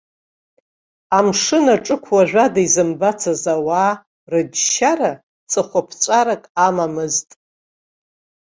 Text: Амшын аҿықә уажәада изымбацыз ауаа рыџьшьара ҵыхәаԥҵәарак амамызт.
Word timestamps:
Амшын 1.17 1.65
аҿықә 1.75 2.09
уажәада 2.15 2.61
изымбацыз 2.65 3.43
ауаа 3.53 3.91
рыџьшьара 4.31 5.11
ҵыхәаԥҵәарак 5.49 6.43
амамызт. 6.67 7.29